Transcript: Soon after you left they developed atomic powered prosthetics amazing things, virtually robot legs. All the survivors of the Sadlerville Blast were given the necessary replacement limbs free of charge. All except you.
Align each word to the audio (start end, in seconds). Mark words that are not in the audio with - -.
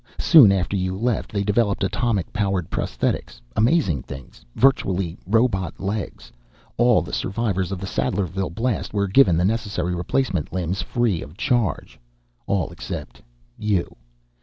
Soon 0.17 0.51
after 0.51 0.75
you 0.75 0.97
left 0.97 1.31
they 1.31 1.43
developed 1.43 1.83
atomic 1.83 2.33
powered 2.33 2.71
prosthetics 2.71 3.39
amazing 3.55 4.01
things, 4.01 4.43
virtually 4.55 5.15
robot 5.27 5.79
legs. 5.79 6.31
All 6.75 7.03
the 7.03 7.13
survivors 7.13 7.71
of 7.71 7.77
the 7.79 7.85
Sadlerville 7.85 8.49
Blast 8.55 8.95
were 8.95 9.05
given 9.07 9.37
the 9.37 9.45
necessary 9.45 9.93
replacement 9.93 10.51
limbs 10.51 10.81
free 10.81 11.21
of 11.21 11.37
charge. 11.37 11.99
All 12.47 12.71
except 12.71 13.21
you. 13.59 13.95